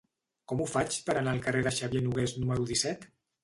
[0.51, 3.11] Com ho faig per anar al carrer de Xavier Nogués número disset?